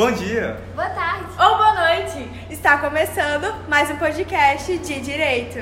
[0.00, 0.58] Bom dia!
[0.74, 1.26] Boa tarde!
[1.38, 2.26] Ou boa noite!
[2.48, 5.58] Está começando mais um podcast de Direito.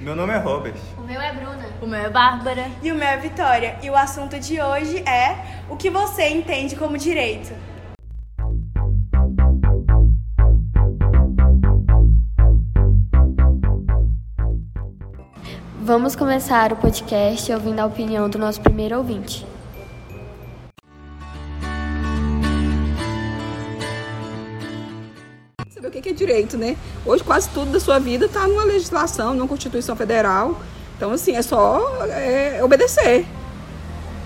[0.00, 0.72] Meu nome é Robert.
[0.96, 1.66] O meu é Bruna.
[1.82, 2.70] O meu é Bárbara.
[2.82, 3.78] E o meu é Vitória.
[3.82, 5.36] E o assunto de hoje é
[5.68, 7.52] o que você entende como direito.
[15.88, 19.46] Vamos começar o podcast ouvindo a opinião do nosso primeiro ouvinte.
[25.70, 26.76] Saber o que é direito, né?
[27.06, 30.60] Hoje quase tudo da sua vida está numa legislação, numa Constituição Federal.
[30.94, 33.24] Então, assim, é só é, obedecer.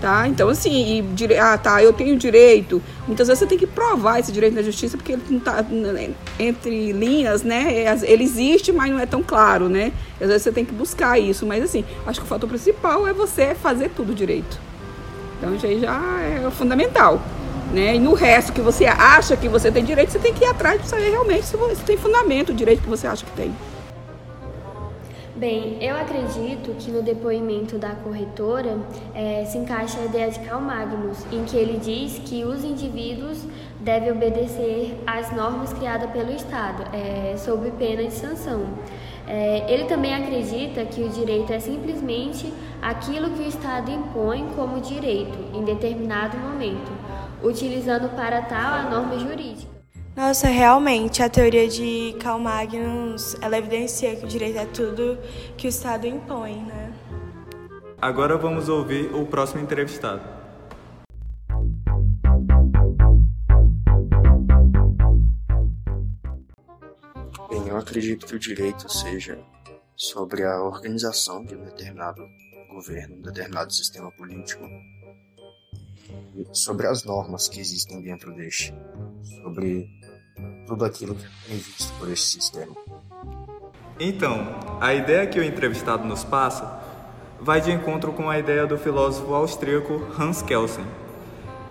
[0.03, 0.27] Tá?
[0.27, 2.83] Então, assim, e, ah, tá, eu tenho direito.
[3.07, 5.63] Muitas vezes você tem que provar esse direito na justiça, porque ele não tá
[6.37, 7.85] entre linhas, né?
[7.85, 9.93] É, ele existe, mas não é tão claro, né?
[10.19, 11.45] Às vezes você tem que buscar isso.
[11.45, 14.59] Mas, assim, acho que o fator principal é você fazer tudo direito.
[15.37, 17.21] Então, isso aí já é fundamental.
[17.71, 17.95] Né?
[17.95, 20.81] E no resto que você acha que você tem direito, você tem que ir atrás
[20.81, 23.55] para saber realmente se você tem fundamento o direito que você acha que tem.
[25.43, 28.77] Bem, eu acredito que no depoimento da corretora
[29.13, 33.45] é, se encaixa a ideia de Karl Magnus, em que ele diz que os indivíduos
[33.81, 38.69] devem obedecer às normas criadas pelo Estado, é, sob pena de sanção.
[39.27, 44.79] É, ele também acredita que o direito é simplesmente aquilo que o Estado impõe como
[44.79, 46.89] direito em determinado momento,
[47.43, 49.72] utilizando para tal a norma jurídica.
[50.15, 55.17] Nossa, realmente, a teoria de Karl Magnus, ela evidencia que o direito é tudo
[55.57, 56.93] que o Estado impõe, né?
[57.99, 60.21] Agora vamos ouvir o próximo entrevistado.
[67.49, 69.39] Bem, eu acredito que o direito seja
[69.95, 72.21] sobre a organização de um determinado
[72.69, 74.63] governo, um determinado sistema político,
[76.51, 78.73] sobre as normas que existem dentro deste,
[79.41, 79.87] sobre
[80.67, 82.75] tudo aquilo que é previsto por esse sistema.
[83.99, 84.47] Então,
[84.81, 86.81] a ideia que o entrevistado nos passa
[87.39, 90.85] vai de encontro com a ideia do filósofo austríaco Hans Kelsen.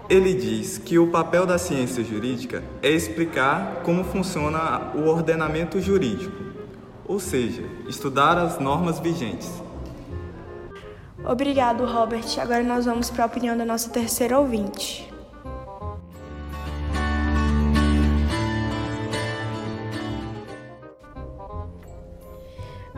[0.08, 6.36] Ele diz que o papel da ciência jurídica é explicar como funciona o ordenamento jurídico,
[7.06, 9.50] ou seja, estudar as normas vigentes.
[11.24, 12.38] Obrigado, Robert.
[12.40, 15.11] Agora nós vamos para a opinião da nossa terceira ouvinte.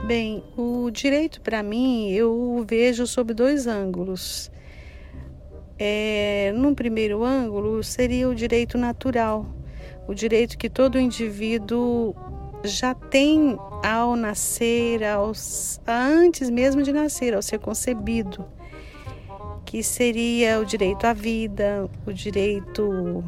[0.06, 4.50] Bem, o direito para mim eu vejo sob dois ângulos.
[5.78, 9.46] É, num primeiro ângulo seria o direito natural,
[10.06, 12.14] o direito que todo indivíduo
[12.62, 15.00] já tem ao nascer,
[15.86, 18.44] antes mesmo de nascer, ao ser concebido,
[19.64, 23.24] que seria o direito à vida, o direito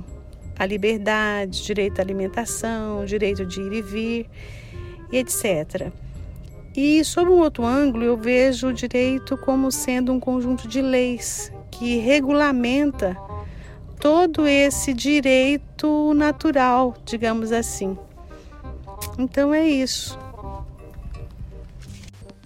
[0.58, 4.30] à liberdade, direito à alimentação, direito de ir e vir,
[5.10, 5.90] e etc.
[6.76, 11.50] E, sob um outro ângulo, eu vejo o direito como sendo um conjunto de leis
[11.70, 13.16] que regulamenta
[13.98, 17.96] todo esse direito natural, digamos assim.
[19.18, 20.18] Então é isso.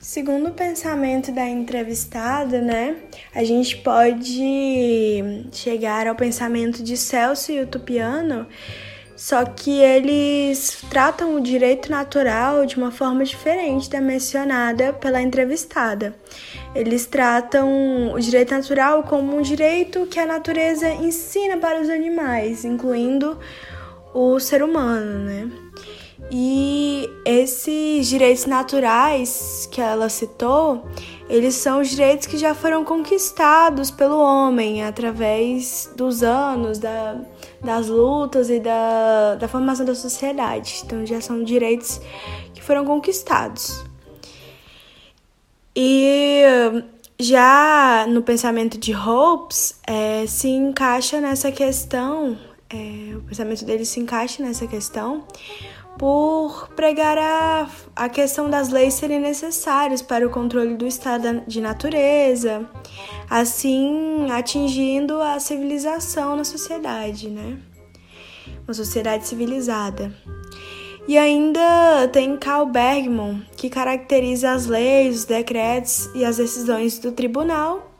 [0.01, 2.97] Segundo o pensamento da entrevistada, né,
[3.35, 8.47] a gente pode chegar ao pensamento de Celso e Utopiano
[9.21, 16.15] só que eles tratam o direito natural de uma forma diferente da mencionada pela entrevistada.
[16.75, 22.65] Eles tratam o direito natural como um direito que a natureza ensina para os animais,
[22.65, 23.39] incluindo
[24.15, 25.70] o ser humano, né?
[26.31, 30.85] E esses direitos naturais que ela citou,
[31.29, 37.21] eles são os direitos que já foram conquistados pelo homem através dos anos, da,
[37.63, 40.83] das lutas e da, da formação da sociedade.
[40.85, 42.01] Então já são direitos
[42.53, 43.85] que foram conquistados.
[45.75, 46.43] E
[47.19, 52.39] já no pensamento de Hobbes é, se encaixa nessa questão,
[52.69, 55.25] é, o pensamento dele se encaixa nessa questão
[55.99, 61.61] por pregar a, a questão das leis serem necessárias para o controle do estado de
[61.61, 62.69] natureza,
[63.29, 67.59] assim atingindo a civilização na sociedade, né?
[68.67, 70.15] Uma sociedade civilizada.
[71.07, 77.13] E ainda tem Karl Bergman, que caracteriza as leis, os decretos e as decisões do
[77.13, 77.91] tribunal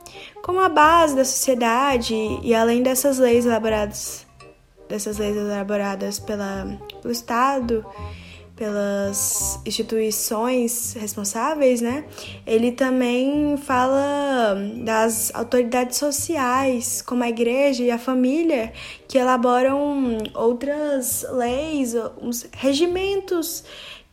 [0.41, 4.25] como a base da sociedade e além dessas leis elaboradas
[4.91, 7.85] dessas leis elaboradas pela, pelo Estado,
[8.55, 12.05] pelas instituições responsáveis, né?
[12.45, 18.71] Ele também fala das autoridades sociais, como a igreja e a família,
[19.07, 23.63] que elaboram outras leis, uns regimentos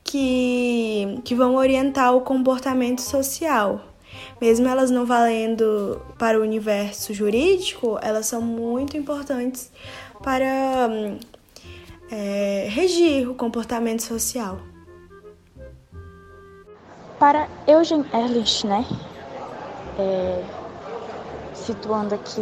[0.03, 3.85] que, que vão orientar o comportamento social.
[4.41, 9.71] Mesmo elas não valendo para o universo jurídico, elas são muito importantes
[10.23, 10.89] para
[12.11, 14.59] é, regir o comportamento social.
[17.19, 18.85] Para Eugen Ehrlich, né,
[19.99, 20.45] é,
[21.53, 22.41] situando aqui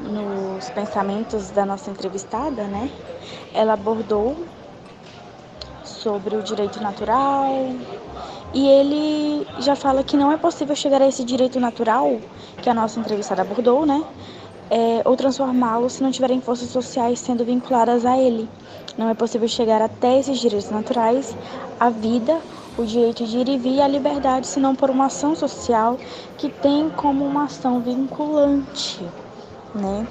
[0.00, 2.90] nos pensamentos da nossa entrevistada, né,
[3.52, 4.36] ela abordou
[5.82, 7.74] sobre o direito natural
[8.54, 12.20] e ele já fala que não é possível chegar a esse direito natural
[12.62, 14.04] que a nossa entrevistada abordou, né,
[14.70, 18.48] é, ou transformá-lo se não tiverem forças sociais sendo vinculadas a ele.
[18.96, 21.36] Não é possível chegar até esses direitos naturais,
[21.78, 22.38] a vida,
[22.76, 25.98] o direito de ir e vir e a liberdade, senão por uma ação social
[26.36, 29.04] que tem como uma ação vinculante,
[29.74, 30.06] né?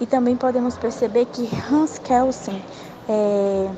[0.00, 2.62] E também podemos perceber que Hans Kelsen,
[3.08, 3.70] é,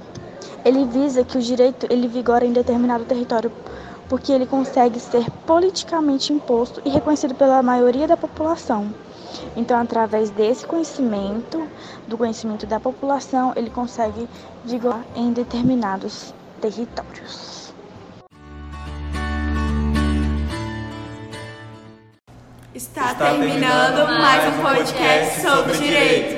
[0.64, 3.52] ele visa que o direito ele vigora em determinado território
[4.08, 8.92] porque ele consegue ser politicamente imposto e reconhecido pela maioria da população.
[9.56, 11.66] Então, através desse conhecimento,
[12.06, 14.28] do conhecimento da população, ele consegue
[14.64, 17.58] vigorar em determinados territórios.
[22.75, 26.38] Está terminando mais um podcast sobre direito.